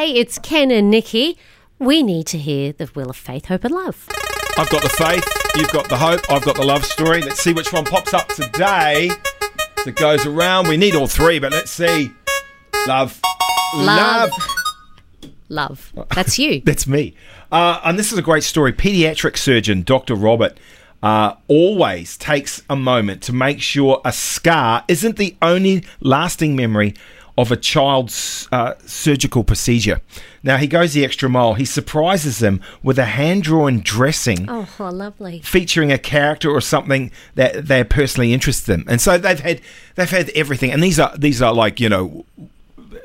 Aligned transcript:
Hey, 0.00 0.12
it's 0.12 0.38
Ken 0.38 0.70
and 0.70 0.90
Nikki. 0.90 1.36
We 1.78 2.02
need 2.02 2.26
to 2.28 2.38
hear 2.38 2.72
the 2.72 2.90
will 2.94 3.10
of 3.10 3.16
Faith, 3.16 3.44
Hope, 3.44 3.64
and 3.64 3.74
Love. 3.74 4.08
I've 4.56 4.70
got 4.70 4.82
the 4.82 4.88
faith, 4.88 5.22
you've 5.56 5.70
got 5.72 5.90
the 5.90 5.98
hope, 5.98 6.22
I've 6.30 6.42
got 6.42 6.56
the 6.56 6.64
love 6.64 6.86
story. 6.86 7.20
Let's 7.20 7.40
see 7.40 7.52
which 7.52 7.70
one 7.70 7.84
pops 7.84 8.14
up 8.14 8.26
today. 8.28 9.10
that 9.84 9.96
goes 9.96 10.24
around, 10.24 10.68
we 10.68 10.78
need 10.78 10.94
all 10.94 11.06
three, 11.06 11.38
but 11.38 11.52
let's 11.52 11.70
see. 11.70 12.10
Love. 12.86 13.20
Love. 13.76 14.32
Love. 15.50 15.92
That's 16.14 16.38
you. 16.38 16.62
That's 16.64 16.86
me. 16.86 17.14
Uh, 17.52 17.82
and 17.84 17.98
this 17.98 18.10
is 18.10 18.16
a 18.16 18.22
great 18.22 18.44
story. 18.44 18.72
Pediatric 18.72 19.36
surgeon 19.36 19.82
Dr. 19.82 20.14
Robert 20.14 20.56
uh, 21.02 21.34
always 21.46 22.16
takes 22.16 22.62
a 22.70 22.76
moment 22.76 23.22
to 23.24 23.34
make 23.34 23.60
sure 23.60 24.00
a 24.06 24.14
scar 24.14 24.82
isn't 24.88 25.18
the 25.18 25.36
only 25.42 25.84
lasting 26.00 26.56
memory 26.56 26.94
of 27.40 27.50
a 27.52 27.56
child's 27.56 28.48
uh, 28.52 28.74
surgical 28.86 29.44
procedure. 29.44 30.00
Now, 30.42 30.56
he 30.56 30.66
goes 30.66 30.94
the 30.94 31.04
extra 31.04 31.28
mile. 31.28 31.54
He 31.54 31.64
surprises 31.66 32.38
them 32.38 32.60
with 32.82 32.98
a 32.98 33.04
hand 33.04 33.42
drawn 33.42 33.80
dressing 33.80 34.46
Oh, 34.48 34.66
lovely. 34.92 35.40
featuring 35.40 35.92
a 35.92 35.98
character 35.98 36.50
or 36.50 36.60
something 36.60 37.10
that 37.34 37.66
they're 37.66 37.84
personally 37.84 38.32
interested 38.32 38.72
in. 38.80 38.88
And 38.88 39.00
so 39.00 39.18
they've 39.18 39.40
had 39.40 39.60
they've 39.96 40.08
had 40.10 40.30
everything, 40.30 40.70
and 40.72 40.82
these 40.82 40.98
are 40.98 41.14
these 41.16 41.42
are 41.42 41.52
like 41.52 41.78
you 41.80 41.88
know 41.88 42.24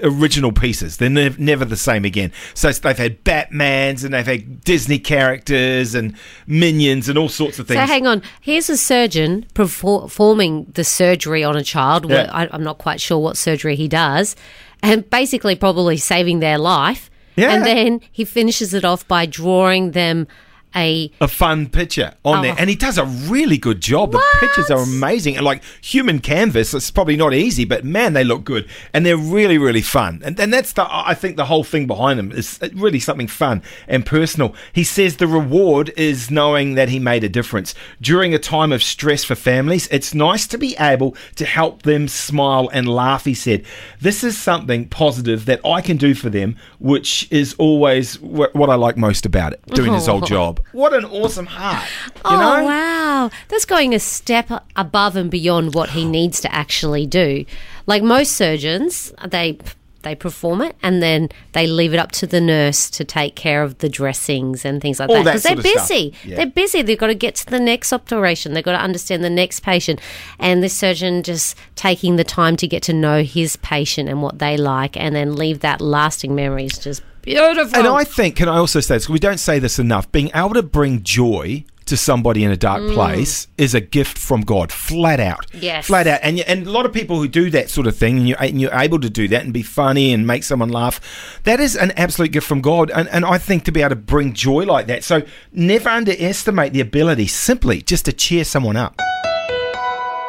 original 0.05 0.51
pieces. 0.51 0.97
They're 0.97 1.09
nev- 1.09 1.39
never 1.39 1.65
the 1.65 1.75
same 1.75 2.05
again. 2.05 2.31
So 2.53 2.71
they've 2.71 2.97
had 2.97 3.23
Batman's 3.23 4.03
and 4.03 4.13
they've 4.13 4.25
had 4.25 4.63
Disney 4.63 4.99
characters 4.99 5.95
and 5.95 6.15
minions 6.47 7.09
and 7.09 7.17
all 7.17 7.27
sorts 7.27 7.59
of 7.59 7.67
things. 7.67 7.79
So 7.79 7.85
hang 7.85 8.07
on. 8.07 8.21
Here's 8.39 8.69
a 8.69 8.77
surgeon 8.77 9.45
performing 9.53 10.65
the 10.73 10.83
surgery 10.83 11.43
on 11.43 11.57
a 11.57 11.63
child. 11.63 12.09
Yeah. 12.09 12.29
I, 12.31 12.47
I'm 12.51 12.63
not 12.63 12.77
quite 12.77 13.01
sure 13.01 13.17
what 13.17 13.35
surgery 13.35 13.75
he 13.75 13.87
does, 13.87 14.35
and 14.81 15.09
basically 15.09 15.55
probably 15.55 15.97
saving 15.97 16.39
their 16.39 16.57
life. 16.57 17.09
Yeah. 17.35 17.51
And 17.51 17.65
then 17.65 18.01
he 18.11 18.23
finishes 18.23 18.73
it 18.73 18.85
off 18.85 19.05
by 19.07 19.25
drawing 19.25 19.91
them 19.91 20.27
a 20.75 21.11
a 21.21 21.27
fun 21.27 21.67
picture 21.69 22.13
on 22.23 22.41
there, 22.41 22.53
Oh. 22.53 22.55
and 22.59 22.69
he 22.69 22.75
does 22.75 22.97
a 22.97 23.05
really 23.05 23.57
good 23.57 23.81
job. 23.81 24.11
The 24.11 24.21
pictures 24.39 24.69
are 24.71 24.81
amazing, 24.81 25.35
and 25.37 25.45
like 25.45 25.61
human 25.81 26.19
canvas, 26.19 26.73
it's 26.73 26.91
probably 26.91 27.15
not 27.17 27.33
easy, 27.33 27.65
but 27.65 27.83
man, 27.83 28.13
they 28.13 28.23
look 28.23 28.43
good, 28.43 28.67
and 28.93 29.05
they're 29.05 29.17
really, 29.17 29.57
really 29.57 29.81
fun. 29.81 30.21
And, 30.25 30.39
and 30.39 30.53
that's 30.53 30.73
the 30.73 30.85
I 30.89 31.13
think 31.13 31.35
the 31.37 31.45
whole 31.45 31.63
thing 31.63 31.87
behind 31.87 32.19
them 32.19 32.31
is 32.31 32.59
uh, 32.61 32.69
really 32.73 32.99
something 32.99 33.27
fun 33.27 33.61
and 33.87 34.05
personal. 34.05 34.55
He 34.73 34.83
says 34.83 35.17
the 35.17 35.27
reward 35.27 35.93
is 35.97 36.29
knowing 36.31 36.75
that 36.75 36.89
he 36.89 36.99
made 36.99 37.23
a 37.23 37.29
difference 37.29 37.73
during 38.01 38.33
a 38.33 38.39
time 38.39 38.71
of 38.71 38.83
stress 38.83 39.23
for 39.23 39.35
families. 39.35 39.87
It's 39.91 40.13
nice 40.13 40.47
to 40.47 40.57
be 40.57 40.75
able 40.79 41.15
to 41.35 41.45
help 41.45 41.83
them 41.83 42.07
smile 42.07 42.69
and 42.73 42.87
laugh. 42.87 43.25
He 43.25 43.33
said, 43.33 43.63
"This 44.01 44.23
is 44.23 44.37
something 44.37 44.87
positive 44.89 45.45
that 45.45 45.59
I 45.65 45.81
can 45.81 45.97
do 45.97 46.13
for 46.13 46.29
them, 46.29 46.55
which 46.79 47.27
is 47.31 47.53
always 47.57 48.19
what 48.21 48.69
I 48.69 48.75
like 48.75 48.97
most 48.97 49.25
about 49.25 49.53
it, 49.53 49.61
doing 49.73 49.93
his 49.93 50.07
whole 50.07 50.23
Oh. 50.23 50.27
job." 50.27 50.59
What 50.71 50.93
an 50.93 51.05
awesome 51.05 51.45
heart. 51.45 51.87
Oh 52.25 52.31
know? 52.31 52.65
wow, 52.65 53.29
that's 53.47 53.65
going 53.65 53.93
a 53.93 53.99
step 53.99 54.49
above 54.75 55.15
and 55.15 55.31
beyond 55.31 55.73
what 55.73 55.91
he 55.91 56.05
needs 56.05 56.41
to 56.41 56.53
actually 56.53 57.05
do. 57.05 57.45
Like 57.85 58.03
most 58.03 58.33
surgeons, 58.33 59.13
they 59.25 59.57
they 60.05 60.15
perform 60.15 60.61
it 60.61 60.75
and 60.81 61.03
then 61.03 61.27
they 61.51 61.67
leave 61.67 61.93
it 61.93 61.97
up 61.97 62.11
to 62.13 62.27
the 62.27 62.39
nurse 62.39 62.89
to 62.91 63.03
take 63.03 63.35
care 63.35 63.63
of 63.63 63.79
the 63.79 63.89
dressings 63.89 64.63
and 64.63 64.81
things 64.81 64.99
like 64.99 65.09
All 65.09 65.15
that 65.15 65.25
because 65.25 65.43
they're 65.43 65.55
busy. 65.55 66.13
Yeah. 66.23 66.37
They're 66.37 66.45
busy. 66.45 66.81
They've 66.81 66.97
got 66.97 67.07
to 67.07 67.15
get 67.15 67.35
to 67.35 67.45
the 67.47 67.59
next 67.59 67.91
operation. 67.91 68.53
They've 68.53 68.63
got 68.63 68.73
to 68.73 68.83
understand 68.83 69.23
the 69.23 69.29
next 69.29 69.61
patient. 69.61 69.99
And 70.39 70.63
this 70.63 70.77
surgeon 70.77 71.23
just 71.23 71.57
taking 71.75 72.15
the 72.15 72.23
time 72.23 72.55
to 72.57 72.67
get 72.67 72.83
to 72.83 72.93
know 72.93 73.23
his 73.23 73.57
patient 73.57 74.07
and 74.07 74.21
what 74.21 74.39
they 74.39 74.55
like, 74.57 74.95
and 74.95 75.15
then 75.15 75.35
leave 75.35 75.59
that 75.61 75.81
lasting 75.81 76.35
memory 76.35 76.65
is 76.65 76.77
just 76.77 77.01
beautiful. 77.25 77.77
And 77.77 77.87
I 77.87 78.03
think, 78.03 78.37
can 78.37 78.47
I 78.47 78.57
also 78.57 78.79
say 78.79 78.95
this? 78.95 79.09
We 79.09 79.19
don't 79.19 79.39
say 79.39 79.59
this 79.59 79.79
enough. 79.79 80.11
Being 80.11 80.31
able 80.33 80.53
to 80.53 80.63
bring 80.63 81.03
joy 81.03 81.65
to 81.85 81.95
somebody 81.95 82.43
in 82.43 82.51
a 82.51 82.57
dark 82.57 82.81
mm. 82.81 82.93
place 82.93 83.47
is 83.57 83.75
a 83.75 83.81
gift 83.81 84.17
from 84.17 84.41
God, 84.41 84.71
flat 84.71 85.19
out. 85.19 85.45
Yes. 85.53 85.87
flat 85.87 86.07
out. 86.07 86.19
And 86.23 86.39
and 86.41 86.65
a 86.65 86.71
lot 86.71 86.85
of 86.85 86.93
people 86.93 87.17
who 87.17 87.27
do 87.27 87.49
that 87.51 87.69
sort 87.69 87.87
of 87.87 87.95
thing, 87.95 88.17
and 88.17 88.27
you're, 88.27 88.41
and 88.41 88.59
you're 88.59 88.73
able 88.73 88.99
to 88.99 89.09
do 89.09 89.27
that 89.27 89.43
and 89.43 89.53
be 89.53 89.61
funny 89.61 90.13
and 90.13 90.25
make 90.25 90.43
someone 90.43 90.69
laugh, 90.69 91.39
that 91.43 91.59
is 91.59 91.75
an 91.75 91.91
absolute 91.91 92.31
gift 92.31 92.47
from 92.47 92.61
God. 92.61 92.89
And, 92.91 93.07
and 93.09 93.23
I 93.23 93.37
think 93.37 93.65
to 93.65 93.71
be 93.71 93.81
able 93.81 93.89
to 93.89 93.95
bring 93.95 94.33
joy 94.33 94.63
like 94.65 94.87
that. 94.87 95.03
So 95.03 95.21
never 95.51 95.89
underestimate 95.89 96.73
the 96.73 96.81
ability 96.81 97.27
simply 97.27 97.81
just 97.81 98.05
to 98.05 98.13
cheer 98.13 98.43
someone 98.43 98.77
up. 98.77 98.99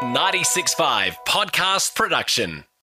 96.5 0.02 1.16
Podcast 1.26 1.94
Production. 1.94 2.66